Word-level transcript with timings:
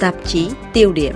tạp 0.00 0.14
chí 0.24 0.48
tiêu 0.72 0.92
điểm. 0.92 1.14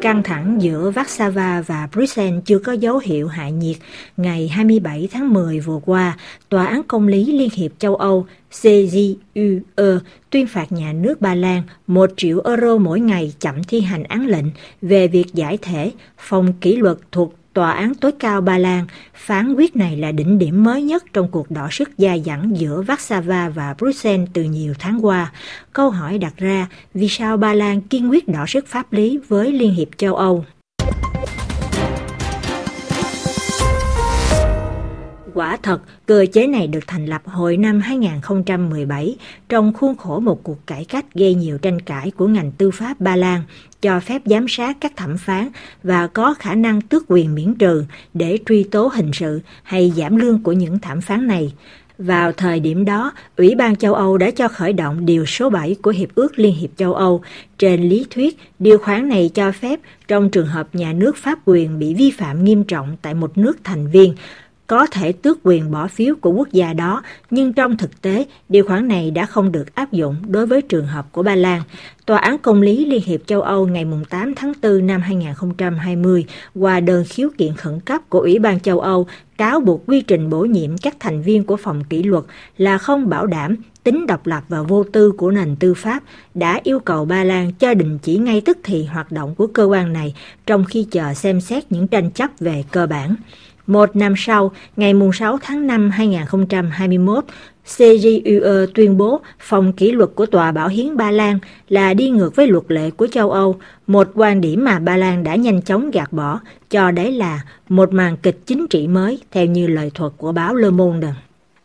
Căng 0.00 0.22
thẳng 0.22 0.62
giữa 0.62 0.90
Warsaw 0.90 1.62
và 1.62 1.88
Bruxelles 1.92 2.42
chưa 2.44 2.58
có 2.58 2.72
dấu 2.72 2.98
hiệu 2.98 3.28
hạ 3.28 3.48
nhiệt. 3.48 3.76
Ngày 4.16 4.48
27 4.48 5.08
tháng 5.12 5.32
10 5.32 5.60
vừa 5.60 5.80
qua, 5.84 6.18
Tòa 6.48 6.66
án 6.66 6.82
Công 6.82 7.08
lý 7.08 7.38
Liên 7.38 7.48
hiệp 7.54 7.70
châu 7.78 7.96
Âu 7.96 8.26
CJUE 8.52 9.98
tuyên 10.30 10.46
phạt 10.46 10.72
nhà 10.72 10.92
nước 10.92 11.20
Ba 11.20 11.34
Lan 11.34 11.62
1 11.86 12.10
triệu 12.16 12.40
euro 12.44 12.76
mỗi 12.76 13.00
ngày 13.00 13.32
chậm 13.40 13.64
thi 13.64 13.80
hành 13.80 14.04
án 14.04 14.26
lệnh 14.26 14.46
về 14.82 15.08
việc 15.08 15.26
giải 15.34 15.58
thể 15.62 15.92
phòng 16.18 16.52
kỷ 16.60 16.76
luật 16.76 16.96
thuộc 17.12 17.34
Tòa 17.54 17.72
án 17.72 17.94
tối 17.94 18.12
cao 18.12 18.40
Ba 18.40 18.58
Lan 18.58 18.86
phán 19.14 19.54
quyết 19.54 19.76
này 19.76 19.96
là 19.96 20.12
đỉnh 20.12 20.38
điểm 20.38 20.64
mới 20.64 20.82
nhất 20.82 21.04
trong 21.12 21.28
cuộc 21.30 21.50
đọ 21.50 21.68
sức 21.70 21.90
dai 21.98 22.22
dẳng 22.26 22.50
giữa 22.56 22.82
Warsaw 22.82 23.50
và 23.50 23.74
Bruxelles 23.78 24.28
từ 24.32 24.42
nhiều 24.42 24.74
tháng 24.78 25.04
qua. 25.06 25.32
Câu 25.72 25.90
hỏi 25.90 26.18
đặt 26.18 26.32
ra, 26.36 26.68
vì 26.94 27.08
sao 27.08 27.36
Ba 27.36 27.54
Lan 27.54 27.80
kiên 27.80 28.10
quyết 28.10 28.28
đọ 28.28 28.46
sức 28.46 28.66
pháp 28.66 28.92
lý 28.92 29.18
với 29.28 29.52
Liên 29.52 29.74
hiệp 29.74 29.88
châu 29.96 30.14
Âu? 30.16 30.44
Quả 35.34 35.56
thật, 35.62 35.80
cơ 36.06 36.26
chế 36.32 36.46
này 36.46 36.66
được 36.66 36.86
thành 36.86 37.06
lập 37.06 37.22
hồi 37.24 37.56
năm 37.56 37.80
2017 37.80 39.16
trong 39.48 39.72
khuôn 39.72 39.96
khổ 39.96 40.20
một 40.20 40.42
cuộc 40.42 40.66
cải 40.66 40.84
cách 40.84 41.14
gây 41.14 41.34
nhiều 41.34 41.58
tranh 41.58 41.80
cãi 41.80 42.10
của 42.10 42.26
ngành 42.26 42.52
tư 42.52 42.70
pháp 42.70 43.00
Ba 43.00 43.16
Lan, 43.16 43.42
cho 43.82 44.00
phép 44.00 44.22
giám 44.24 44.46
sát 44.48 44.76
các 44.80 44.92
thẩm 44.96 45.18
phán 45.18 45.48
và 45.82 46.06
có 46.06 46.34
khả 46.38 46.54
năng 46.54 46.80
tước 46.80 47.04
quyền 47.08 47.34
miễn 47.34 47.54
trừ 47.54 47.84
để 48.14 48.38
truy 48.46 48.62
tố 48.62 48.90
hình 48.94 49.10
sự 49.12 49.40
hay 49.62 49.92
giảm 49.96 50.16
lương 50.16 50.42
của 50.42 50.52
những 50.52 50.78
thẩm 50.78 51.00
phán 51.00 51.26
này. 51.26 51.52
Vào 51.98 52.32
thời 52.32 52.60
điểm 52.60 52.84
đó, 52.84 53.12
Ủy 53.36 53.54
ban 53.54 53.76
châu 53.76 53.94
Âu 53.94 54.18
đã 54.18 54.30
cho 54.30 54.48
khởi 54.48 54.72
động 54.72 55.06
điều 55.06 55.26
số 55.26 55.50
7 55.50 55.76
của 55.82 55.90
Hiệp 55.90 56.14
ước 56.14 56.38
Liên 56.38 56.54
hiệp 56.54 56.70
châu 56.76 56.94
Âu. 56.94 57.22
Trên 57.58 57.88
lý 57.88 58.06
thuyết, 58.10 58.38
điều 58.58 58.78
khoản 58.78 59.08
này 59.08 59.30
cho 59.34 59.52
phép 59.52 59.80
trong 60.08 60.30
trường 60.30 60.46
hợp 60.46 60.68
nhà 60.72 60.92
nước 60.92 61.16
pháp 61.16 61.38
quyền 61.44 61.78
bị 61.78 61.94
vi 61.94 62.10
phạm 62.10 62.44
nghiêm 62.44 62.64
trọng 62.64 62.96
tại 63.02 63.14
một 63.14 63.38
nước 63.38 63.56
thành 63.64 63.90
viên, 63.90 64.14
có 64.66 64.86
thể 64.86 65.12
tước 65.12 65.38
quyền 65.42 65.70
bỏ 65.70 65.88
phiếu 65.88 66.14
của 66.20 66.30
quốc 66.30 66.48
gia 66.52 66.72
đó, 66.72 67.02
nhưng 67.30 67.52
trong 67.52 67.76
thực 67.76 68.02
tế, 68.02 68.26
điều 68.48 68.66
khoản 68.66 68.88
này 68.88 69.10
đã 69.10 69.26
không 69.26 69.52
được 69.52 69.74
áp 69.74 69.92
dụng 69.92 70.16
đối 70.26 70.46
với 70.46 70.62
trường 70.62 70.86
hợp 70.86 71.12
của 71.12 71.22
Ba 71.22 71.34
Lan. 71.34 71.62
Tòa 72.06 72.18
án 72.18 72.38
Công 72.38 72.62
lý 72.62 72.84
Liên 72.84 73.02
hiệp 73.04 73.26
châu 73.26 73.42
Âu 73.42 73.66
ngày 73.66 73.86
8 74.10 74.34
tháng 74.34 74.52
4 74.62 74.86
năm 74.86 75.00
2020 75.00 76.24
qua 76.54 76.80
đơn 76.80 77.04
khiếu 77.08 77.28
kiện 77.38 77.56
khẩn 77.56 77.80
cấp 77.80 78.00
của 78.08 78.20
Ủy 78.20 78.38
ban 78.38 78.60
châu 78.60 78.80
Âu 78.80 79.06
cáo 79.38 79.60
buộc 79.60 79.82
quy 79.86 80.00
trình 80.00 80.30
bổ 80.30 80.44
nhiệm 80.44 80.78
các 80.78 80.96
thành 81.00 81.22
viên 81.22 81.44
của 81.44 81.56
phòng 81.56 81.84
kỷ 81.84 82.02
luật 82.02 82.24
là 82.56 82.78
không 82.78 83.08
bảo 83.08 83.26
đảm 83.26 83.56
tính 83.84 84.06
độc 84.06 84.26
lập 84.26 84.44
và 84.48 84.62
vô 84.62 84.84
tư 84.84 85.12
của 85.12 85.30
nền 85.30 85.56
tư 85.56 85.74
pháp 85.74 86.02
đã 86.34 86.60
yêu 86.64 86.80
cầu 86.80 87.04
Ba 87.04 87.24
Lan 87.24 87.52
cho 87.52 87.74
đình 87.74 87.98
chỉ 87.98 88.16
ngay 88.16 88.40
tức 88.40 88.58
thì 88.62 88.84
hoạt 88.84 89.12
động 89.12 89.34
của 89.34 89.46
cơ 89.46 89.64
quan 89.64 89.92
này 89.92 90.14
trong 90.46 90.64
khi 90.64 90.86
chờ 90.90 91.14
xem 91.14 91.40
xét 91.40 91.72
những 91.72 91.88
tranh 91.88 92.10
chấp 92.10 92.30
về 92.40 92.64
cơ 92.70 92.86
bản. 92.86 93.14
Một 93.66 93.96
năm 93.96 94.14
sau, 94.16 94.52
ngày 94.76 94.92
6 95.14 95.38
tháng 95.42 95.66
5 95.66 95.90
2021, 95.90 97.24
CJUE 97.66 98.66
tuyên 98.74 98.96
bố 98.96 99.20
phòng 99.38 99.72
kỷ 99.72 99.92
luật 99.92 100.10
của 100.14 100.26
Tòa 100.26 100.52
Bảo 100.52 100.68
hiến 100.68 100.96
Ba 100.96 101.10
Lan 101.10 101.38
là 101.68 101.94
đi 101.94 102.10
ngược 102.10 102.36
với 102.36 102.46
luật 102.46 102.64
lệ 102.68 102.90
của 102.90 103.06
châu 103.06 103.30
Âu, 103.30 103.56
một 103.86 104.08
quan 104.14 104.40
điểm 104.40 104.64
mà 104.64 104.78
Ba 104.78 104.96
Lan 104.96 105.24
đã 105.24 105.34
nhanh 105.34 105.62
chóng 105.62 105.90
gạt 105.90 106.12
bỏ, 106.12 106.40
cho 106.70 106.90
đấy 106.90 107.12
là 107.12 107.40
một 107.68 107.92
màn 107.92 108.16
kịch 108.16 108.38
chính 108.46 108.66
trị 108.66 108.86
mới 108.86 109.18
theo 109.30 109.46
như 109.46 109.66
lời 109.66 109.90
thuật 109.94 110.12
của 110.16 110.32
báo 110.32 110.54
Le 110.54 110.70
Monde. 110.70 111.08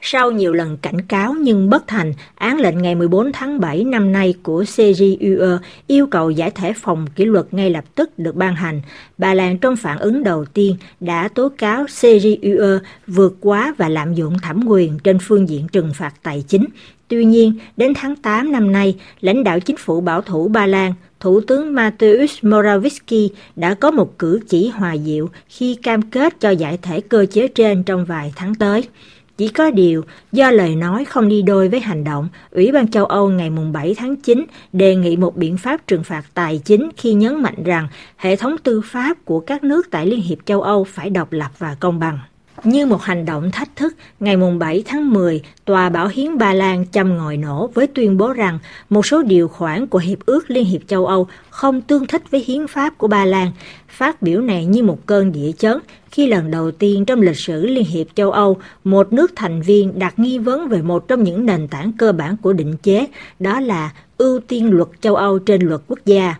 Sau 0.01 0.31
nhiều 0.31 0.53
lần 0.53 0.77
cảnh 0.77 1.01
cáo 1.01 1.33
nhưng 1.33 1.69
bất 1.69 1.87
thành, 1.87 2.13
án 2.35 2.59
lệnh 2.59 2.81
ngày 2.81 2.95
14 2.95 3.31
tháng 3.31 3.59
7 3.59 3.83
năm 3.83 4.11
nay 4.11 4.33
của 4.43 4.63
CJUE 4.63 5.57
yêu 5.87 6.07
cầu 6.07 6.31
giải 6.31 6.51
thể 6.51 6.73
phòng 6.73 7.07
kỷ 7.15 7.25
luật 7.25 7.53
ngay 7.53 7.69
lập 7.69 7.83
tức 7.95 8.19
được 8.19 8.35
ban 8.35 8.55
hành. 8.55 8.81
Bà 9.17 9.33
Lan 9.33 9.57
trong 9.57 9.75
phản 9.75 9.99
ứng 9.99 10.23
đầu 10.23 10.45
tiên 10.45 10.75
đã 10.99 11.27
tố 11.27 11.49
cáo 11.57 11.85
CJUE 11.85 12.79
vượt 13.07 13.37
quá 13.39 13.73
và 13.77 13.89
lạm 13.89 14.13
dụng 14.13 14.39
thẩm 14.39 14.63
quyền 14.67 14.99
trên 14.99 15.17
phương 15.21 15.49
diện 15.49 15.67
trừng 15.71 15.91
phạt 15.95 16.13
tài 16.23 16.43
chính. 16.47 16.65
Tuy 17.07 17.25
nhiên, 17.25 17.53
đến 17.77 17.93
tháng 17.95 18.15
8 18.15 18.51
năm 18.51 18.71
nay, 18.71 18.95
lãnh 19.21 19.43
đạo 19.43 19.59
chính 19.59 19.77
phủ 19.77 20.01
bảo 20.01 20.21
thủ 20.21 20.47
Ba 20.47 20.65
Lan 20.65 20.93
Thủ 21.19 21.41
tướng 21.41 21.75
Mateusz 21.75 22.41
Morawiecki 22.41 23.29
đã 23.55 23.73
có 23.73 23.91
một 23.91 24.19
cử 24.19 24.39
chỉ 24.47 24.67
hòa 24.67 24.93
dịu 24.93 25.29
khi 25.49 25.75
cam 25.75 26.01
kết 26.01 26.39
cho 26.39 26.49
giải 26.49 26.77
thể 26.81 27.01
cơ 27.01 27.25
chế 27.31 27.47
trên 27.47 27.83
trong 27.83 28.05
vài 28.05 28.33
tháng 28.35 28.55
tới. 28.55 28.83
Chỉ 29.39 29.47
có 29.47 29.71
điều, 29.71 30.03
do 30.31 30.51
lời 30.51 30.75
nói 30.75 31.05
không 31.05 31.29
đi 31.29 31.41
đôi 31.41 31.69
với 31.69 31.79
hành 31.79 32.03
động, 32.03 32.29
Ủy 32.51 32.71
ban 32.71 32.87
châu 32.87 33.05
Âu 33.05 33.29
ngày 33.29 33.49
7 33.73 33.95
tháng 33.97 34.15
9 34.15 34.45
đề 34.73 34.95
nghị 34.95 35.17
một 35.17 35.37
biện 35.37 35.57
pháp 35.57 35.87
trừng 35.87 36.03
phạt 36.03 36.23
tài 36.33 36.61
chính 36.65 36.89
khi 36.97 37.13
nhấn 37.13 37.41
mạnh 37.41 37.63
rằng 37.63 37.87
hệ 38.17 38.35
thống 38.35 38.55
tư 38.63 38.81
pháp 38.85 39.17
của 39.25 39.39
các 39.39 39.63
nước 39.63 39.87
tại 39.91 40.05
Liên 40.05 40.21
hiệp 40.21 40.37
châu 40.45 40.61
Âu 40.61 40.83
phải 40.83 41.09
độc 41.09 41.31
lập 41.31 41.51
và 41.57 41.75
công 41.79 41.99
bằng. 41.99 42.19
Như 42.63 42.85
một 42.85 43.01
hành 43.01 43.25
động 43.25 43.51
thách 43.51 43.75
thức, 43.75 43.95
ngày 44.19 44.37
7 44.59 44.83
tháng 44.85 45.13
10, 45.13 45.41
Tòa 45.65 45.89
Bảo 45.89 46.07
hiến 46.07 46.37
Ba 46.37 46.53
Lan 46.53 46.85
châm 46.91 47.17
ngòi 47.17 47.37
nổ 47.37 47.67
với 47.67 47.87
tuyên 47.87 48.17
bố 48.17 48.33
rằng 48.33 48.59
một 48.89 49.05
số 49.05 49.23
điều 49.23 49.47
khoản 49.47 49.87
của 49.87 49.99
Hiệp 49.99 50.25
ước 50.25 50.51
Liên 50.51 50.65
hiệp 50.65 50.81
châu 50.87 51.05
Âu 51.05 51.27
không 51.49 51.81
tương 51.81 52.07
thích 52.07 52.31
với 52.31 52.43
hiến 52.47 52.67
pháp 52.67 52.97
của 52.97 53.07
Ba 53.07 53.25
Lan. 53.25 53.51
Phát 53.87 54.21
biểu 54.21 54.41
này 54.41 54.65
như 54.65 54.83
một 54.83 54.99
cơn 55.05 55.31
địa 55.31 55.51
chấn 55.57 55.77
khi 56.11 56.27
lần 56.27 56.51
đầu 56.51 56.71
tiên 56.71 57.05
trong 57.05 57.21
lịch 57.21 57.37
sử 57.37 57.65
Liên 57.65 57.85
hiệp 57.85 58.07
châu 58.15 58.31
Âu, 58.31 58.57
một 58.83 59.13
nước 59.13 59.31
thành 59.35 59.61
viên 59.61 59.99
đặt 59.99 60.19
nghi 60.19 60.37
vấn 60.37 60.67
về 60.67 60.81
một 60.81 61.07
trong 61.07 61.23
những 61.23 61.45
nền 61.45 61.67
tảng 61.67 61.91
cơ 61.97 62.11
bản 62.11 62.37
của 62.37 62.53
định 62.53 62.75
chế, 62.83 63.07
đó 63.39 63.59
là 63.59 63.91
ưu 64.17 64.39
tiên 64.39 64.71
luật 64.71 64.87
châu 65.01 65.15
Âu 65.15 65.39
trên 65.39 65.61
luật 65.61 65.81
quốc 65.87 65.99
gia. 66.05 66.35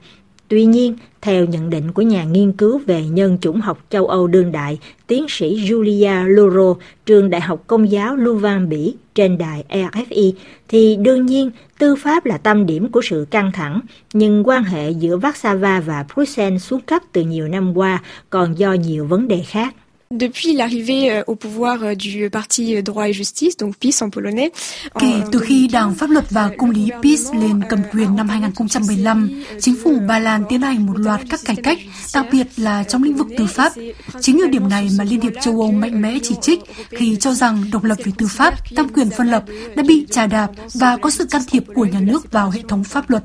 Tuy 0.50 0.66
nhiên, 0.66 0.96
theo 1.22 1.46
nhận 1.46 1.70
định 1.70 1.92
của 1.92 2.02
nhà 2.02 2.24
nghiên 2.24 2.52
cứu 2.52 2.82
về 2.86 3.04
nhân 3.04 3.38
chủng 3.42 3.62
học 3.62 3.86
châu 3.90 4.08
Âu 4.08 4.28
đương 4.28 4.52
đại, 4.52 4.80
tiến 5.08 5.26
sĩ 5.30 5.70
Julia 5.70 6.28
Loro, 6.28 6.80
trường 7.06 7.30
Đại 7.30 7.42
học 7.42 7.64
Công 7.68 7.92
giáo 7.92 8.16
Louvain, 8.16 8.70
Bỉ, 8.70 8.96
trên 9.16 9.38
đài 9.38 9.64
RFI, 9.70 10.32
thì 10.68 10.96
đương 10.96 11.26
nhiên 11.26 11.52
tư 11.80 11.96
pháp 11.96 12.26
là 12.26 12.38
tâm 12.38 12.66
điểm 12.66 12.92
của 12.92 13.02
sự 13.02 13.26
căng 13.32 13.52
thẳng, 13.52 13.80
nhưng 14.14 14.48
quan 14.48 14.64
hệ 14.64 14.92
giữa 14.92 15.18
Warsaw 15.18 15.82
và 15.82 16.06
Bruxelles 16.16 16.64
xuống 16.64 16.82
cấp 16.82 17.02
từ 17.12 17.22
nhiều 17.22 17.48
năm 17.48 17.78
qua 17.78 18.04
còn 18.30 18.58
do 18.58 18.74
nhiều 18.74 19.06
vấn 19.06 19.28
đề 19.28 19.44
khác. 19.48 19.76
Depuis 20.12 20.54
l'arrivée 20.54 21.12
euh, 21.12 21.24
au 21.28 21.36
pouvoir 21.36 21.84
euh, 21.84 21.94
du 21.96 22.32
parti 22.32 22.82
Droit 22.82 23.10
et 23.10 23.14
Justice, 23.14 23.58
donc 23.58 23.76
PiS 23.76 24.02
en 24.02 24.10
polonais. 24.10 24.52
Kể 25.00 25.22
từ 25.32 25.40
khi 25.40 25.68
Đảng 25.68 25.96
Pháp 25.96 26.10
luật 26.10 26.32
và 26.32 26.50
Công 26.58 26.70
lý 26.70 26.90
PiS 27.04 27.34
lên 27.34 27.62
cầm 27.70 27.80
quyền 27.92 28.16
năm 28.16 28.30
2015, 28.30 29.44
chính 29.60 29.76
phủ 29.84 30.00
Ba 30.08 30.20
Lan 30.20 30.44
tiến 30.50 30.62
hành 30.62 30.86
một 30.86 31.00
loạt 31.00 31.22
các 31.30 31.40
cải 31.46 31.56
cách, 31.56 31.78
đặc 32.14 32.26
biệt 32.32 32.48
là 32.58 32.84
trong 32.84 33.04
lĩnh 33.04 33.16
vực 33.16 33.28
tư 33.38 33.46
pháp. 33.46 33.74
Chính 34.22 34.40
ở 34.42 34.48
điểm 34.48 34.70
này 34.70 34.90
mà 34.98 35.04
Liên 35.04 35.22
hiệp 35.22 35.34
châu 35.42 35.62
Âu 35.62 35.72
mạnh 35.72 36.02
mẽ 36.02 36.18
chỉ 36.24 36.36
trích 36.42 36.60
khi 36.90 37.16
cho 37.16 37.34
rằng 37.34 37.64
độc 37.72 37.84
lập 37.84 37.98
về 38.06 38.12
tư 38.18 38.28
pháp, 38.30 38.54
tam 38.76 38.90
quyền 38.90 39.10
phân 39.10 39.28
lập 39.28 39.44
đã 39.76 39.84
bị 39.88 40.06
trà 40.12 40.28
đạp 40.28 40.50
và 40.74 40.98
có 40.98 41.10
sự 41.10 41.26
can 41.26 41.42
thiệp 41.48 41.64
của 41.76 41.86
nhà 41.86 42.00
nước 42.00 42.32
vào 42.32 42.50
hệ 42.50 42.62
thống 42.68 42.84
pháp 42.84 43.10
luật. 43.10 43.24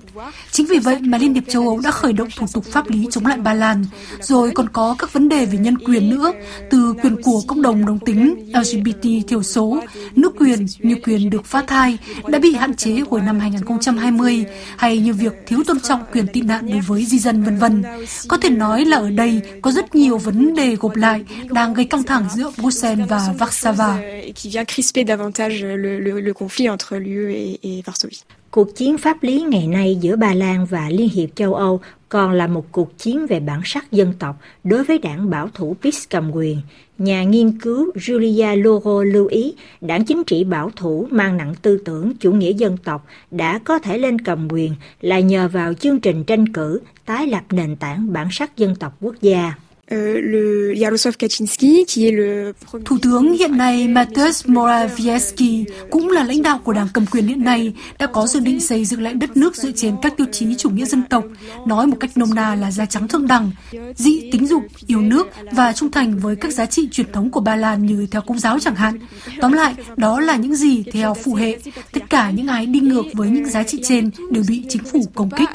Chính 0.51 0.67
vì 0.67 0.79
vậy 0.79 0.99
mà 1.01 1.19
Liên 1.19 1.35
hiệp 1.35 1.45
châu 1.49 1.63
Âu 1.69 1.81
đã 1.81 1.91
khởi 1.91 2.13
động 2.13 2.29
thủ 2.37 2.47
tục 2.53 2.65
pháp 2.65 2.91
lý 2.91 3.07
chống 3.11 3.27
lại 3.27 3.39
Ba 3.39 3.55
Lan, 3.55 3.85
rồi 4.21 4.51
còn 4.55 4.69
có 4.69 4.97
các 4.99 5.13
vấn 5.13 5.29
đề 5.29 5.47
về 5.47 5.59
nhân 5.59 5.79
quyền 5.79 6.11
nữa, 6.11 6.33
từ 6.71 6.74
quyền 7.03 7.23
của 7.23 7.43
cộng 7.47 7.63
đồng 7.63 7.87
đồng 7.87 7.99
tính 7.99 8.53
LGBT 8.55 9.29
thiểu 9.29 9.43
số, 9.43 9.81
nước 10.17 10.33
quyền 10.39 10.67
như 10.79 10.97
quyền 11.05 11.31
được 11.31 11.45
phá 11.45 11.63
thai 11.67 11.99
đã 12.29 12.39
bị 12.39 12.55
hạn 12.55 12.77
chế 12.77 13.01
hồi 13.11 13.21
năm 13.21 13.41
2020 13.41 14.45
hay 14.77 14.99
như 14.99 15.13
việc 15.13 15.33
thiếu 15.47 15.59
tôn 15.67 15.81
trọng 15.81 16.01
quyền 16.13 16.27
tị 16.27 16.41
nạn 16.41 16.67
đối 16.71 16.81
với 16.81 17.05
di 17.05 17.19
dân 17.19 17.43
vân 17.43 17.57
vân. 17.57 17.83
Có 18.29 18.37
thể 18.37 18.51
nói 18.51 18.85
là 18.85 18.97
ở 18.97 19.11
đây 19.11 19.41
có 19.63 19.71
rất 19.71 19.95
nhiều 19.95 20.19
vấn 20.19 20.55
đề 20.55 20.77
gộp 20.77 20.97
lại 20.97 21.25
đang 21.51 21.75
gây 21.75 21.85
căng 21.85 22.03
thẳng 22.03 22.25
giữa 22.35 22.51
Bruxelles 22.59 23.09
và 23.09 23.35
Warsaw. 23.39 23.99
qui 24.35 24.49
vient 24.49 24.65
crisper 24.65 25.05
davantage 25.05 25.63
le, 25.63 25.77
le, 25.77 26.21
le 26.21 26.33
conflit 26.33 26.69
entre 26.69 26.99
l'UE 26.99 27.33
et, 27.33 27.59
et 27.63 27.83
Varsovie. 27.83 28.23
Cuộc 28.51 28.77
chiến 28.77 28.99
pháp 28.99 29.23
lý 29.23 29.41
ngày 29.41 29.67
nay 29.67 29.99
giữa 30.01 30.17
Ba 30.17 30.35
Lan 30.35 30.67
và 30.67 30.89
Liên 30.91 31.09
hiệp 31.09 31.29
châu 31.37 31.55
Âu 31.55 31.81
còn 32.15 32.33
là 32.33 32.47
một 32.47 32.73
cuộc 32.73 32.99
chiến 32.99 33.27
về 33.27 33.41
bản 33.41 33.61
sắc 33.65 33.93
dân 33.93 34.13
tộc 34.19 34.37
đối 34.65 34.85
với 34.85 34.99
đảng 34.99 35.31
bảo 35.31 35.49
thủ 35.55 35.77
PiS 35.83 36.09
cầm 36.11 36.31
quyền. 36.31 36.61
Nhà 36.99 37.25
nghiên 37.25 37.59
cứu 37.61 37.93
Julia 37.95 38.63
Loro 38.63 39.03
lưu 39.03 39.27
ý, 39.27 39.55
đảng 39.81 40.05
chính 40.05 40.25
trị 40.25 40.45
bảo 40.45 40.71
thủ 40.77 41.09
mang 41.11 41.37
nặng 41.37 41.55
tư 41.63 41.79
tưởng, 41.85 42.13
chủ 42.21 42.33
nghĩa 42.33 42.53
dân 42.53 42.77
tộc 42.77 43.07
đã 43.31 43.59
có 43.59 43.79
thể 43.79 43.99
lên 43.99 44.19
cầm 44.19 44.49
quyền 44.51 44.75
là 45.01 45.21
nhờ 45.21 45.49
vào 45.49 45.75
chương 45.75 46.01
trình 46.01 46.25
tranh 46.25 46.53
cử 46.53 46.81
tái 47.05 47.27
lập 47.27 47.43
nền 47.51 47.77
tảng 47.77 48.13
bản 48.13 48.29
sắc 48.31 48.57
dân 48.57 48.77
tộc 48.77 48.97
quốc 49.01 49.15
gia. 49.21 49.55
Thủ 52.85 52.99
tướng 53.03 53.33
hiện 53.33 53.57
nay 53.57 53.89
Mateusz 53.89 54.53
Morawiecki 54.55 55.65
cũng 55.91 56.09
là 56.09 56.25
lãnh 56.25 56.43
đạo 56.43 56.61
của 56.65 56.73
đảng 56.73 56.89
cầm 56.95 57.07
quyền 57.07 57.27
hiện 57.27 57.45
nay 57.45 57.73
đã 57.99 58.07
có 58.07 58.27
dự 58.27 58.41
định 58.41 58.61
xây 58.61 58.85
dựng 58.85 59.03
lại 59.03 59.15
đất 59.15 59.37
nước 59.37 59.57
dựa 59.57 59.71
trên 59.77 59.97
các 60.03 60.17
tiêu 60.17 60.27
chí 60.33 60.55
chủ 60.55 60.71
nghĩa 60.71 60.85
dân 60.85 61.03
tộc, 61.11 61.25
nói 61.67 61.87
một 61.87 61.97
cách 62.01 62.11
nôm 62.17 62.35
na 62.35 62.55
là 62.55 62.71
da 62.71 62.87
trắng 62.87 63.09
thượng 63.09 63.27
đẳng, 63.27 63.51
dị 63.97 64.31
tính 64.31 64.47
dục, 64.47 64.63
yêu 64.87 65.01
nước 65.01 65.29
và 65.53 65.73
trung 65.73 65.91
thành 65.91 66.19
với 66.19 66.37
các 66.37 66.53
giá 66.53 66.67
trị 66.67 66.89
truyền 66.93 67.13
thống 67.13 67.31
của 67.31 67.41
Ba 67.41 67.57
Lan 67.57 67.87
như 67.87 68.07
theo 68.11 68.23
công 68.27 68.39
giáo 68.39 68.59
chẳng 68.59 68.75
hạn. 68.75 68.99
Tóm 69.41 69.53
lại, 69.53 69.75
đó 69.97 70.21
là 70.21 70.37
những 70.37 70.55
gì 70.55 70.85
theo 70.93 71.15
phụ 71.15 71.35
hệ. 71.35 71.59
Tất 71.93 72.11
cả 72.11 72.31
những 72.31 72.47
ai 72.47 72.67
đi 72.67 72.81
ngược 72.81 73.05
với 73.13 73.29
những 73.29 73.47
giá 73.47 73.63
trị 73.63 73.81
trên 73.83 74.11
đều 74.31 74.45
bị 74.49 74.65
chính 74.69 74.85
phủ 74.85 75.01
công 75.15 75.31
kích. 75.31 75.49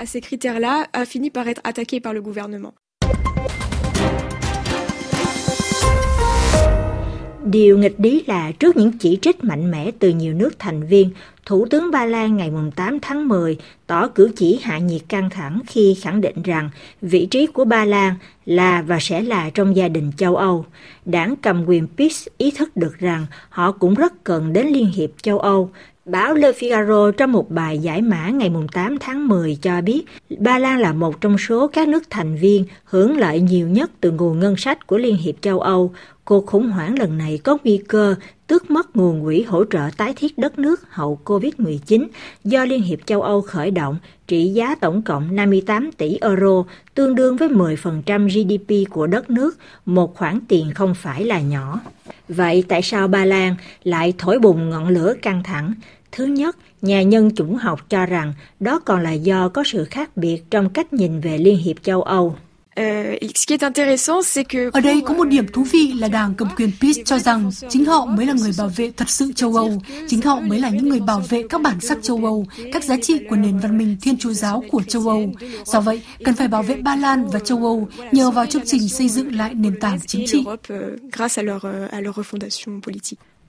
Điều 7.46 7.78
nghịch 7.78 7.96
lý 7.98 8.24
là 8.28 8.52
trước 8.52 8.78
những 8.78 8.92
chỉ 8.92 9.20
trích 9.22 9.44
mạnh 9.44 9.72
mẽ 9.72 9.92
từ 10.00 10.10
nhiều 10.10 10.34
nước 10.34 10.60
thành 10.60 10.84
viên, 10.84 11.10
Thủ 11.46 11.66
tướng 11.70 11.92
Ba 11.92 12.06
Lan 12.06 12.38
ngày 12.38 12.52
8 12.76 13.00
tháng 13.00 13.28
10 13.28 13.58
tỏ 13.88 14.08
cử 14.08 14.32
chỉ 14.36 14.60
hạ 14.62 14.78
nhiệt 14.78 15.02
căng 15.10 15.30
thẳng 15.30 15.60
khi 15.68 15.98
khẳng 16.02 16.22
định 16.22 16.44
rằng 16.44 16.70
vị 17.02 17.26
trí 17.26 17.48
của 17.48 17.66
Ba 17.66 17.86
Lan 17.86 18.16
là 18.46 18.82
và 18.82 18.98
sẽ 19.02 19.22
là 19.22 19.50
trong 19.50 19.76
gia 19.76 19.88
đình 19.88 20.12
châu 20.18 20.36
Âu. 20.36 20.66
Đảng 21.06 21.36
cầm 21.42 21.66
quyền 21.66 21.88
PiS 21.98 22.28
ý 22.38 22.52
thức 22.52 22.78
được 22.78 23.00
rằng 23.00 23.26
họ 23.50 23.72
cũng 23.72 23.94
rất 23.94 24.24
cần 24.24 24.54
đến 24.54 24.68
Liên 24.68 24.92
hiệp 24.92 25.10
châu 25.22 25.40
Âu 25.40 25.72
Báo 26.06 26.34
Le 26.34 26.52
Figaro 26.52 27.12
trong 27.12 27.32
một 27.32 27.52
bài 27.52 27.80
giải 27.80 28.02
mã 28.02 28.30
ngày 28.30 28.52
8 28.72 28.98
tháng 29.00 29.28
10 29.28 29.58
cho 29.62 29.82
biết 29.82 30.04
Ba 30.38 30.60
Lan 30.60 30.80
là 30.80 30.94
một 30.94 31.22
trong 31.22 31.38
số 31.38 31.68
các 31.68 31.88
nước 31.88 32.04
thành 32.10 32.36
viên 32.36 32.66
hưởng 32.84 33.18
lợi 33.18 33.40
nhiều 33.40 33.68
nhất 33.68 33.92
từ 34.02 34.12
nguồn 34.12 34.40
ngân 34.40 34.58
sách 34.58 34.88
của 34.88 34.98
Liên 34.98 35.18
hiệp 35.18 35.36
châu 35.42 35.60
Âu. 35.60 35.92
Cuộc 36.30 36.46
khủng 36.46 36.72
hoảng 36.72 37.00
lần 37.00 37.18
này 37.18 37.40
có 37.44 37.58
nguy 37.64 37.78
cơ 37.88 38.16
tước 38.48 38.72
mất 38.72 38.96
nguồn 38.96 39.24
quỹ 39.24 39.42
hỗ 39.42 39.64
trợ 39.66 39.90
tái 39.98 40.14
thiết 40.16 40.38
đất 40.38 40.60
nước 40.60 40.82
hậu 40.90 41.20
Covid-19 41.26 42.08
do 42.44 42.66
Liên 42.66 42.82
hiệp 42.82 43.00
châu 43.06 43.22
Âu 43.22 43.42
khởi 43.42 43.72
động 43.72 43.98
trị 44.28 44.48
giá 44.48 44.76
tổng 44.76 45.02
cộng 45.02 45.36
58 45.36 45.92
tỷ 45.92 46.18
euro, 46.22 46.64
tương 46.94 47.16
đương 47.16 47.38
với 47.38 47.50
10% 47.50 48.28
GDP 48.28 48.92
của 48.92 49.08
đất 49.08 49.30
nước, 49.30 49.58
một 49.86 50.16
khoản 50.16 50.40
tiền 50.48 50.72
không 50.76 50.96
phải 50.96 51.26
là 51.26 51.42
nhỏ. 51.42 51.80
Vậy 52.28 52.64
tại 52.68 52.82
sao 52.82 53.08
Ba 53.08 53.26
Lan 53.26 53.56
lại 53.84 54.14
thổi 54.18 54.40
bùng 54.40 54.70
ngọn 54.70 54.88
lửa 54.88 55.14
căng 55.22 55.44
thẳng? 55.44 55.74
Thứ 56.12 56.26
nhất, 56.26 56.58
nhà 56.82 57.02
nhân 57.02 57.36
chủng 57.36 57.56
học 57.56 57.90
cho 57.90 58.06
rằng 58.06 58.34
đó 58.60 58.80
còn 58.80 59.04
là 59.04 59.12
do 59.12 59.50
có 59.50 59.64
sự 59.66 59.86
khác 59.86 60.18
biệt 60.18 60.44
trong 60.52 60.70
cách 60.70 60.94
nhìn 60.94 61.20
về 61.20 61.38
Liên 61.38 61.58
hiệp 61.58 61.84
châu 61.84 62.02
Âu. 62.02 62.36
Euh, 62.80 64.74
Ở 64.74 64.82
đây 64.82 65.02
có 65.06 65.14
một 65.14 65.26
điểm 65.26 65.48
thú 65.54 65.64
vị 65.64 65.94
là 65.98 66.08
đảng 66.08 66.34
cầm 66.36 66.48
quyền 66.56 66.72
PiS 66.82 66.98
cho 67.06 67.20
rằng 67.20 67.52
chính 67.70 67.86
họ 67.86 68.06
mới 68.06 68.26
là 68.26 68.34
người 68.34 68.52
bảo 68.58 68.72
vệ 68.76 68.92
thật 68.98 69.10
sự 69.10 69.34
châu 69.34 69.56
Âu, 69.56 69.82
chính 70.08 70.22
họ 70.22 70.40
mới 70.40 70.60
là 70.60 70.70
những 70.70 70.90
người 70.90 71.00
bảo 71.00 71.24
vệ 71.30 71.44
các 71.50 71.62
bản 71.62 71.80
sắc 71.80 71.98
châu 72.02 72.26
Âu, 72.26 72.46
các 72.74 72.84
giá 72.84 72.98
trị 73.02 73.20
của 73.30 73.36
nền 73.36 73.60
văn 73.60 73.78
minh 73.78 73.98
thiên 74.02 74.18
chúa 74.18 74.34
giáo 74.34 74.64
của 74.72 74.84
châu 74.84 75.08
Âu. 75.08 75.32
Do 75.66 75.82
vậy, 75.82 76.02
cần 76.24 76.36
phải 76.36 76.48
bảo 76.48 76.64
vệ 76.64 76.76
Ba 76.76 76.96
Lan 76.96 77.28
và 77.28 77.40
châu 77.40 77.58
Âu 77.58 77.88
nhờ 78.12 78.32
vào 78.32 78.46
chương 78.46 78.66
trình 78.66 78.90
xây 78.90 79.10
dựng 79.10 79.36
lại 79.36 79.54
nền 79.54 79.80
tảng 79.80 80.00
chính 80.08 80.26
trị. 80.28 80.46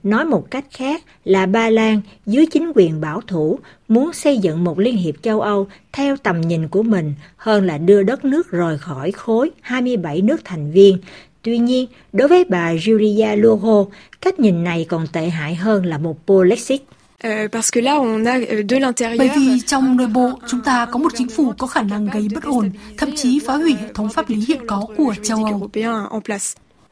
Nói 0.03 0.25
một 0.25 0.51
cách 0.51 0.65
khác 0.71 1.03
là 1.25 1.45
Ba 1.45 1.69
Lan 1.69 2.01
dưới 2.25 2.45
chính 2.45 2.71
quyền 2.75 3.01
bảo 3.01 3.21
thủ 3.27 3.59
muốn 3.87 4.13
xây 4.13 4.37
dựng 4.37 4.63
một 4.63 4.79
Liên 4.79 4.97
hiệp 4.97 5.15
châu 5.23 5.41
Âu 5.41 5.67
theo 5.91 6.17
tầm 6.17 6.41
nhìn 6.41 6.67
của 6.67 6.83
mình 6.83 7.13
hơn 7.37 7.67
là 7.67 7.77
đưa 7.77 8.03
đất 8.03 8.25
nước 8.25 8.51
rời 8.51 8.77
khỏi 8.77 9.11
khối 9.11 9.51
27 9.61 10.21
nước 10.21 10.41
thành 10.43 10.71
viên. 10.71 10.97
Tuy 11.41 11.57
nhiên, 11.57 11.87
đối 12.13 12.27
với 12.27 12.45
bà 12.45 12.73
Julia 12.73 13.35
Luho, 13.35 13.85
cách 14.21 14.39
nhìn 14.39 14.63
này 14.63 14.85
còn 14.89 15.07
tệ 15.07 15.29
hại 15.29 15.55
hơn 15.55 15.85
là 15.85 15.97
một 15.97 16.27
Polexit. 16.27 16.81
Euh, 17.23 17.51
euh, 17.51 17.51
Bởi 19.17 19.29
vì 19.35 19.59
trong 19.67 19.97
nội 19.97 20.07
bộ 20.07 20.31
chúng 20.47 20.61
ta 20.61 20.85
có 20.85 20.99
một 20.99 21.11
chính 21.15 21.29
phủ 21.29 21.53
có 21.57 21.67
khả 21.67 21.81
năng 21.81 22.07
gây 22.07 22.27
bất 22.35 22.43
ổn, 22.43 22.71
thậm 22.97 23.09
chí 23.15 23.39
phá 23.47 23.55
hủy 23.55 23.73
hệ 23.73 23.93
thống 23.93 24.09
pháp 24.09 24.29
lý 24.29 24.45
hiện 24.47 24.67
có 24.67 24.85
của 24.97 25.15
châu 25.23 25.45
Âu. 25.45 25.69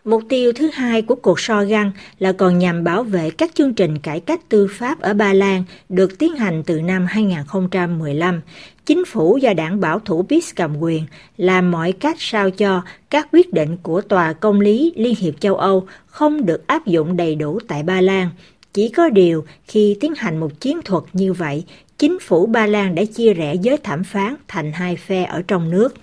Mục 0.06 0.24
tiêu 0.30 0.54
thứ 0.54 0.70
hai 0.74 1.02
của 1.02 1.16
cuộc 1.16 1.40
so 1.40 1.64
găng 1.64 1.92
là 2.20 2.32
còn 2.32 2.60
nhằm 2.60 2.84
bảo 2.84 3.04
vệ 3.04 3.30
các 3.30 3.52
chương 3.56 3.74
trình 3.74 3.98
cải 3.98 4.20
cách 4.20 4.50
tư 4.50 4.68
pháp 4.72 5.00
ở 5.00 5.14
Ba 5.14 5.34
Lan 5.34 5.64
được 5.90 6.20
tiến 6.20 6.36
hành 6.36 6.64
từ 6.66 6.82
năm 6.82 7.06
2015. 7.10 8.42
Chính 8.86 9.06
phủ 9.06 9.38
do 9.38 9.54
đảng 9.54 9.80
bảo 9.80 10.00
thủ 10.00 10.26
PiS 10.30 10.56
cầm 10.56 10.78
quyền 10.78 11.06
làm 11.38 11.72
mọi 11.72 11.92
cách 11.92 12.16
sao 12.20 12.50
cho 12.50 12.82
các 13.10 13.28
quyết 13.32 13.54
định 13.54 13.78
của 13.84 14.02
Tòa 14.02 14.34
Công 14.34 14.62
lý 14.62 14.94
Liên 14.96 15.16
hiệp 15.16 15.40
châu 15.40 15.56
Âu 15.56 15.88
không 16.06 16.46
được 16.46 16.68
áp 16.68 16.86
dụng 16.86 17.18
đầy 17.18 17.36
đủ 17.36 17.60
tại 17.68 17.84
Ba 17.84 18.02
Lan. 18.02 18.30
Chỉ 18.74 18.90
có 18.90 19.10
điều 19.10 19.46
khi 19.68 19.98
tiến 20.00 20.14
hành 20.18 20.38
một 20.38 20.60
chiến 20.60 20.82
thuật 20.86 21.04
như 21.14 21.34
vậy, 21.34 21.64
chính 21.98 22.20
phủ 22.20 22.46
Ba 22.46 22.68
Lan 22.68 22.96
đã 22.96 23.04
chia 23.16 23.34
rẽ 23.34 23.56
giới 23.56 23.78
thẩm 23.78 24.04
phán 24.04 24.36
thành 24.48 24.72
hai 24.72 24.96
phe 24.96 25.24
ở 25.24 25.42
trong 25.48 25.70
nước. 25.70 25.94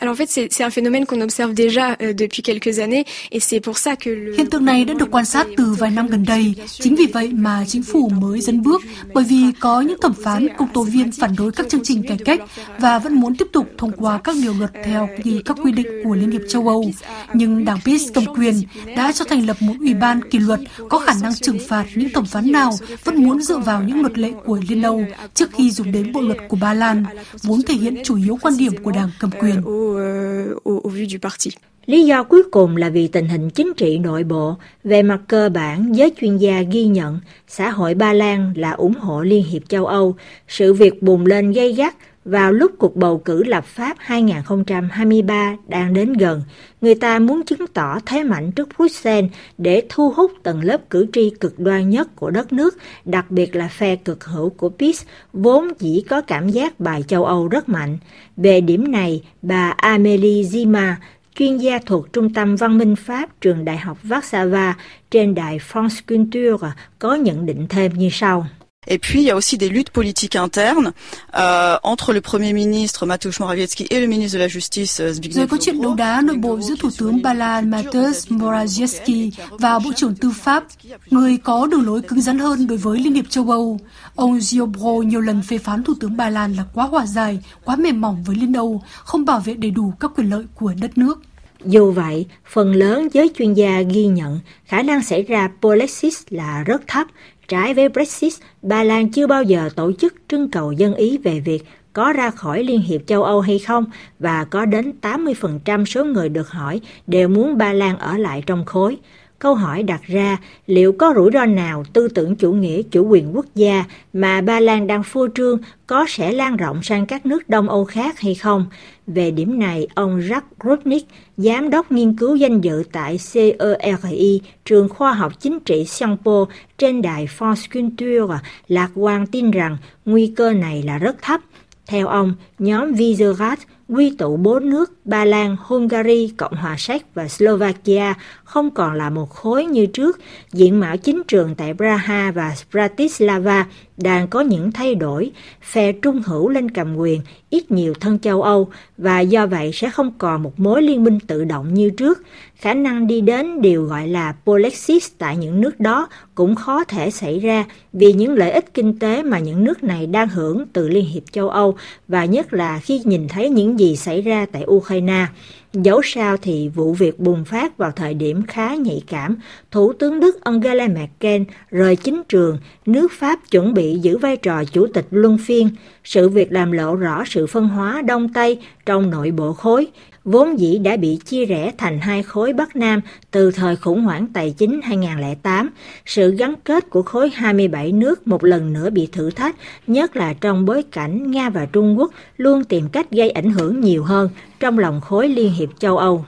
Alors 0.00 0.12
en 0.12 0.16
fait, 0.16 0.48
c'est 0.50 0.64
un 0.64 0.70
phénomène 0.70 1.04
qu'on 1.04 1.20
observe 1.20 1.52
déjà 1.52 1.96
euh, 2.00 2.14
depuis 2.14 2.42
quelques 2.42 2.78
années 2.78 3.04
et 3.30 3.38
c'est 3.38 3.60
pour 3.60 3.76
ça 3.76 3.96
que 3.96 4.10
le... 4.10 4.34
Hiện 4.36 4.46
tượng 4.50 4.64
này 4.64 4.84
đã 4.84 4.94
được 4.94 5.10
quan 5.10 5.24
sát 5.24 5.46
từ 5.56 5.74
vài 5.78 5.90
năm 5.90 6.06
gần 6.08 6.24
đây. 6.28 6.54
Chính 6.66 6.96
vì 6.96 7.06
vậy 7.06 7.30
mà 7.32 7.64
chính 7.66 7.82
phủ 7.82 8.08
mới 8.08 8.40
dẫn 8.40 8.62
bước 8.62 8.82
bởi 9.14 9.24
vì 9.24 9.42
có 9.60 9.80
những 9.80 10.00
thẩm 10.00 10.14
phán 10.24 10.48
công 10.58 10.68
tố 10.68 10.82
viên 10.82 11.12
phản 11.12 11.30
đối 11.38 11.52
các 11.52 11.68
chương 11.68 11.80
trình 11.84 12.02
cải 12.02 12.18
cách 12.24 12.40
và 12.78 12.98
vẫn 12.98 13.14
muốn 13.14 13.36
tiếp 13.36 13.46
tục 13.52 13.66
thông 13.78 13.92
qua 13.92 14.18
các 14.24 14.36
điều 14.42 14.54
luật 14.58 14.70
theo 14.84 15.08
như 15.24 15.42
các 15.44 15.56
quy 15.64 15.72
định 15.72 15.86
của 16.04 16.14
Liên 16.14 16.30
hiệp 16.30 16.42
châu 16.48 16.68
Âu. 16.68 16.90
Nhưng 17.34 17.64
đảng 17.64 17.80
PiS 17.84 18.08
cầm 18.14 18.24
quyền 18.26 18.54
đã 18.96 19.12
cho 19.12 19.24
thành 19.24 19.46
lập 19.46 19.56
một 19.60 19.74
ủy 19.80 19.94
ban 19.94 20.30
kỷ 20.30 20.38
luật 20.38 20.60
có 20.88 20.98
khả 20.98 21.12
năng 21.22 21.34
trừng 21.34 21.58
phạt 21.68 21.84
những 21.94 22.10
thẩm 22.10 22.24
phán 22.26 22.52
nào 22.52 22.72
vẫn 23.04 23.24
muốn 23.24 23.42
dựa 23.42 23.58
vào 23.58 23.82
những 23.82 24.00
luật 24.00 24.18
lệ 24.18 24.32
của 24.44 24.58
Liên 24.68 24.82
Âu 24.82 25.04
trước 25.34 25.50
khi 25.52 25.70
dùng 25.70 25.92
đến 25.92 26.12
bộ 26.12 26.20
luật 26.20 26.38
của 26.48 26.56
Ba 26.60 26.74
Lan, 26.74 27.04
vốn 27.42 27.62
thể 27.62 27.74
hiện 27.74 27.96
chủ 28.04 28.16
yếu 28.16 28.38
quan 28.42 28.56
điểm 28.56 28.72
của 28.82 28.92
đảng 28.92 29.10
cầm 29.20 29.30
quyền. 29.40 29.60
Euh, 29.96 30.54
au, 30.64 30.80
au 30.84 30.88
vu 30.88 31.06
du 31.06 31.18
parti. 31.18 31.50
Lý 31.86 32.04
do 32.04 32.22
cuối 32.22 32.42
cùng 32.50 32.76
là 32.76 32.88
vì 32.88 33.08
tình 33.08 33.28
hình 33.28 33.50
chính 33.50 33.72
trị 33.76 33.98
nội 33.98 34.24
bộ. 34.24 34.54
Về 34.84 35.02
mặt 35.02 35.20
cơ 35.28 35.48
bản, 35.48 35.96
giới 35.96 36.12
chuyên 36.20 36.36
gia 36.36 36.62
ghi 36.62 36.84
nhận 36.84 37.20
xã 37.48 37.70
hội 37.70 37.94
Ba 37.94 38.12
Lan 38.12 38.52
là 38.56 38.70
ủng 38.70 38.94
hộ 38.94 39.22
Liên 39.22 39.44
hiệp 39.44 39.68
châu 39.68 39.86
Âu. 39.86 40.16
Sự 40.48 40.72
việc 40.72 41.02
bùng 41.02 41.26
lên 41.26 41.52
gây 41.52 41.72
gắt 41.72 41.96
vào 42.30 42.52
lúc 42.52 42.72
cuộc 42.78 42.96
bầu 42.96 43.18
cử 43.18 43.44
lập 43.44 43.64
pháp 43.64 43.96
2023 43.98 45.56
đang 45.68 45.94
đến 45.94 46.12
gần, 46.12 46.42
người 46.80 46.94
ta 46.94 47.18
muốn 47.18 47.42
chứng 47.42 47.66
tỏ 47.66 47.98
thế 48.06 48.24
mạnh 48.24 48.52
trước 48.52 48.68
Bruxelles 48.76 49.30
để 49.58 49.82
thu 49.88 50.10
hút 50.10 50.32
tầng 50.42 50.64
lớp 50.64 50.90
cử 50.90 51.06
tri 51.12 51.30
cực 51.30 51.58
đoan 51.58 51.90
nhất 51.90 52.16
của 52.16 52.30
đất 52.30 52.52
nước, 52.52 52.76
đặc 53.04 53.30
biệt 53.30 53.56
là 53.56 53.68
phe 53.68 53.96
cực 53.96 54.24
hữu 54.24 54.50
của 54.50 54.68
PiS, 54.68 55.04
vốn 55.32 55.74
chỉ 55.78 56.04
có 56.08 56.20
cảm 56.20 56.48
giác 56.48 56.80
bài 56.80 57.04
châu 57.08 57.24
Âu 57.24 57.48
rất 57.48 57.68
mạnh. 57.68 57.98
Về 58.36 58.60
điểm 58.60 58.92
này, 58.92 59.22
bà 59.42 59.70
Amélie 59.70 60.42
Zima, 60.42 60.92
chuyên 61.34 61.56
gia 61.56 61.78
thuộc 61.86 62.12
Trung 62.12 62.34
tâm 62.34 62.56
Văn 62.56 62.78
minh 62.78 62.96
Pháp 62.96 63.40
trường 63.40 63.64
Đại 63.64 63.76
học 63.76 63.98
Warsaw 64.04 64.72
trên 65.10 65.34
đài 65.34 65.58
France 65.58 66.00
Culture 66.08 66.66
có 66.98 67.14
nhận 67.14 67.46
định 67.46 67.66
thêm 67.68 67.92
như 67.92 68.08
sau. 68.12 68.46
Et 68.86 68.98
puis, 68.98 69.20
il 69.20 69.26
y 69.26 69.30
a 69.30 69.36
aussi 69.36 69.58
des 69.58 69.68
luttes 69.68 69.90
politiques 69.90 70.36
internes 70.36 70.92
euh, 71.36 71.76
entre 71.82 72.14
le 72.14 72.22
Premier 72.22 72.54
ministre 72.54 73.04
Mateusz 73.04 73.38
Morawiecki 73.38 73.86
et 73.90 74.00
le 74.00 74.06
ministre 74.06 74.38
de 74.38 74.42
la 74.42 74.48
Justice 74.48 75.00
euh, 75.00 75.12
Zbigniew 75.12 75.34
Rồi 75.34 75.46
có 75.46 75.56
chuyện 75.60 75.82
đấu 75.82 75.94
đá 75.94 76.20
nội 76.20 76.36
bộ 76.36 76.60
giữa 76.60 76.74
Thủ 76.78 76.88
tướng 76.98 77.22
Ba 77.22 77.34
Lan 77.34 77.70
Mateusz 77.70 78.30
Morawiecki 78.30 79.30
và 79.50 79.78
Bộ 79.78 79.92
trưởng 79.96 80.14
Tư 80.14 80.30
pháp, 80.30 80.64
người 81.10 81.36
có 81.36 81.66
đường 81.66 81.86
lối 81.86 82.02
cứng 82.02 82.20
rắn 82.20 82.38
hơn 82.38 82.66
đối 82.66 82.78
với 82.78 82.98
Liên 82.98 83.14
hiệp 83.14 83.30
châu 83.30 83.50
Âu. 83.50 83.78
Ông 84.14 84.38
Ziobro 84.38 85.02
nhiều 85.02 85.20
lần 85.20 85.42
phê 85.42 85.58
phán 85.58 85.84
Thủ 85.84 85.94
tướng 86.00 86.16
Ba 86.16 86.30
Lan 86.30 86.54
là 86.54 86.64
quá 86.74 86.84
hòa 86.84 87.06
dài, 87.06 87.38
quá 87.64 87.76
mềm 87.76 88.00
mỏng 88.00 88.24
với 88.26 88.36
Liên 88.36 88.52
Âu, 88.52 88.82
không 89.04 89.24
bảo 89.24 89.40
vệ 89.40 89.54
đầy 89.54 89.70
đủ 89.70 89.92
các 90.00 90.10
quyền 90.16 90.30
lợi 90.30 90.44
của 90.54 90.72
đất 90.80 90.98
nước. 90.98 91.22
Dù 91.64 91.90
vậy, 91.90 92.26
phần 92.46 92.72
lớn 92.72 93.08
giới 93.12 93.30
chuyên 93.38 93.54
gia 93.54 93.80
ghi 93.80 94.06
nhận 94.06 94.40
khả 94.64 94.82
năng 94.82 95.02
xảy 95.02 95.22
ra 95.22 95.50
Polexit 95.62 96.12
là 96.30 96.62
rất 96.66 96.82
thấp 96.86 97.06
Trái 97.50 97.74
với 97.74 97.88
Brexit, 97.88 98.32
Ba 98.62 98.82
Lan 98.82 99.12
chưa 99.12 99.26
bao 99.26 99.42
giờ 99.42 99.68
tổ 99.76 99.92
chức 99.92 100.14
trưng 100.28 100.50
cầu 100.50 100.72
dân 100.72 100.94
ý 100.94 101.18
về 101.18 101.40
việc 101.40 101.64
có 101.92 102.12
ra 102.12 102.30
khỏi 102.30 102.64
Liên 102.64 102.80
hiệp 102.80 103.00
châu 103.06 103.22
Âu 103.22 103.40
hay 103.40 103.58
không 103.58 103.84
và 104.18 104.44
có 104.44 104.64
đến 104.64 104.92
80% 105.02 105.84
số 105.84 106.04
người 106.04 106.28
được 106.28 106.48
hỏi 106.48 106.80
đều 107.06 107.28
muốn 107.28 107.58
Ba 107.58 107.72
Lan 107.72 107.98
ở 107.98 108.16
lại 108.16 108.42
trong 108.46 108.64
khối. 108.64 108.96
Câu 109.40 109.54
hỏi 109.54 109.82
đặt 109.82 110.00
ra 110.06 110.36
liệu 110.66 110.92
có 110.92 111.12
rủi 111.16 111.30
ro 111.32 111.46
nào 111.46 111.84
tư 111.92 112.08
tưởng 112.08 112.36
chủ 112.36 112.52
nghĩa 112.52 112.82
chủ 112.82 113.06
quyền 113.06 113.36
quốc 113.36 113.46
gia 113.54 113.84
mà 114.12 114.40
Ba 114.40 114.60
Lan 114.60 114.86
đang 114.86 115.02
phô 115.02 115.26
trương 115.34 115.58
có 115.86 116.06
sẽ 116.08 116.32
lan 116.32 116.56
rộng 116.56 116.82
sang 116.82 117.06
các 117.06 117.26
nước 117.26 117.48
Đông 117.48 117.68
Âu 117.68 117.84
khác 117.84 118.20
hay 118.20 118.34
không? 118.34 118.66
Về 119.06 119.30
điểm 119.30 119.58
này, 119.58 119.86
ông 119.94 120.20
Jack 120.20 120.40
Grubnik, 120.60 121.06
giám 121.36 121.70
đốc 121.70 121.92
nghiên 121.92 122.16
cứu 122.16 122.36
danh 122.36 122.60
dự 122.60 122.82
tại 122.92 123.18
CERI, 123.32 124.42
trường 124.64 124.88
khoa 124.88 125.12
học 125.12 125.40
chính 125.40 125.60
trị 125.60 125.84
Xiangpo 125.84 126.46
trên 126.78 127.02
đài 127.02 127.28
France 127.38 127.66
Culture, 127.74 128.40
lạc 128.68 128.90
quan 128.94 129.26
tin 129.26 129.50
rằng 129.50 129.76
nguy 130.04 130.32
cơ 130.36 130.52
này 130.52 130.82
là 130.82 130.98
rất 130.98 131.22
thấp. 131.22 131.40
Theo 131.86 132.06
ông, 132.06 132.34
nhóm 132.58 132.92
Visegrad 132.92 133.58
quy 133.90 134.10
tụ 134.18 134.36
bốn 134.36 134.70
nước 134.70 134.92
Ba 135.04 135.24
Lan, 135.24 135.56
Hungary, 135.60 136.32
Cộng 136.36 136.54
hòa 136.54 136.76
Séc 136.78 137.14
và 137.14 137.28
Slovakia 137.28 138.14
không 138.44 138.70
còn 138.70 138.94
là 138.94 139.10
một 139.10 139.30
khối 139.30 139.64
như 139.64 139.86
trước. 139.86 140.18
Diện 140.52 140.80
mạo 140.80 140.96
chính 140.96 141.22
trường 141.28 141.54
tại 141.54 141.74
Praha 141.74 142.30
và 142.30 142.54
Bratislava 142.72 143.66
đang 143.96 144.28
có 144.28 144.40
những 144.40 144.72
thay 144.72 144.94
đổi, 144.94 145.30
phe 145.62 145.92
trung 145.92 146.22
hữu 146.26 146.48
lên 146.48 146.70
cầm 146.70 146.96
quyền, 146.96 147.20
ít 147.50 147.70
nhiều 147.70 147.94
thân 148.00 148.18
châu 148.18 148.42
Âu 148.42 148.68
và 148.98 149.20
do 149.20 149.46
vậy 149.46 149.70
sẽ 149.74 149.90
không 149.90 150.12
còn 150.18 150.42
một 150.42 150.60
mối 150.60 150.82
liên 150.82 151.04
minh 151.04 151.18
tự 151.26 151.44
động 151.44 151.74
như 151.74 151.90
trước. 151.90 152.22
Khả 152.56 152.74
năng 152.74 153.06
đi 153.06 153.20
đến 153.20 153.62
điều 153.62 153.84
gọi 153.84 154.08
là 154.08 154.34
polexis 154.44 155.08
tại 155.18 155.36
những 155.36 155.60
nước 155.60 155.80
đó 155.80 156.08
cũng 156.34 156.54
khó 156.54 156.84
thể 156.84 157.10
xảy 157.10 157.38
ra 157.38 157.64
vì 157.92 158.12
những 158.12 158.34
lợi 158.34 158.50
ích 158.50 158.74
kinh 158.74 158.98
tế 158.98 159.22
mà 159.22 159.38
những 159.38 159.64
nước 159.64 159.84
này 159.84 160.06
đang 160.06 160.28
hưởng 160.28 160.64
từ 160.72 160.88
Liên 160.88 161.04
hiệp 161.04 161.22
châu 161.32 161.48
Âu 161.48 161.76
và 162.08 162.24
nhất 162.24 162.52
là 162.52 162.78
khi 162.78 163.00
nhìn 163.04 163.28
thấy 163.28 163.50
những 163.50 163.79
gì 163.80 163.96
xảy 163.96 164.22
ra 164.22 164.46
tại 164.52 164.64
Ukraine. 164.66 165.26
Dẫu 165.72 166.00
sao 166.04 166.36
thì 166.36 166.68
vụ 166.68 166.92
việc 166.92 167.18
bùng 167.18 167.44
phát 167.44 167.78
vào 167.78 167.90
thời 167.90 168.14
điểm 168.14 168.42
khá 168.48 168.74
nhạy 168.74 169.02
cảm, 169.06 169.36
Thủ 169.70 169.92
tướng 169.92 170.20
Đức 170.20 170.40
Angela 170.40 170.88
Merkel 170.88 171.42
rời 171.70 171.96
chính 171.96 172.22
trường, 172.28 172.58
nước 172.86 173.12
Pháp 173.12 173.50
chuẩn 173.50 173.74
bị 173.74 173.98
giữ 174.02 174.18
vai 174.18 174.36
trò 174.36 174.64
chủ 174.64 174.86
tịch 174.94 175.06
luân 175.10 175.38
phiên. 175.38 175.68
Sự 176.04 176.28
việc 176.28 176.52
làm 176.52 176.72
lộ 176.72 176.94
rõ 176.94 177.24
sự 177.26 177.46
phân 177.46 177.68
hóa 177.68 178.02
Đông 178.02 178.32
Tây 178.32 178.58
trong 178.86 179.10
nội 179.10 179.30
bộ 179.30 179.52
khối, 179.52 179.86
vốn 180.24 180.60
dĩ 180.60 180.78
đã 180.78 180.96
bị 180.96 181.18
chia 181.24 181.44
rẽ 181.44 181.72
thành 181.78 181.98
hai 181.98 182.22
khối 182.22 182.52
Bắc 182.52 182.76
Nam 182.76 183.00
từ 183.30 183.50
thời 183.50 183.76
khủng 183.76 184.02
hoảng 184.02 184.26
tài 184.34 184.54
chính 184.58 184.80
2008. 184.82 185.70
Sự 186.06 186.34
gắn 186.36 186.54
kết 186.64 186.90
của 186.90 187.02
khối 187.02 187.30
27 187.34 187.92
nước 187.92 188.26
một 188.26 188.44
lần 188.44 188.72
nữa 188.72 188.90
bị 188.90 189.08
thử 189.12 189.30
thách, 189.30 189.56
nhất 189.86 190.16
là 190.16 190.34
trong 190.40 190.64
bối 190.64 190.82
cảnh 190.92 191.30
Nga 191.30 191.50
và 191.50 191.66
Trung 191.66 191.98
Quốc 191.98 192.10
luôn 192.36 192.64
tìm 192.64 192.88
cách 192.88 193.10
gây 193.10 193.30
ảnh 193.30 193.50
hưởng 193.50 193.80
nhiều 193.80 194.04
hơn 194.04 194.28
trong 194.60 194.78
lòng 194.78 195.00
khối 195.00 195.28
Liên 195.28 195.52
hiệp 195.52 195.68
châu 195.78 195.98
Âu. 195.98 196.24